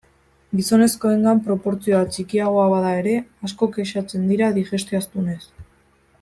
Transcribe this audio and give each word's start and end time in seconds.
Gizonezkoengan 0.59 1.41
proportzioa 1.49 1.99
txikiagoa 2.15 2.65
bada 2.73 2.95
ere, 3.03 3.13
asko 3.49 3.71
kexatzen 3.77 4.27
dira 4.33 4.49
digestio 4.57 5.03
astunez. 5.05 5.41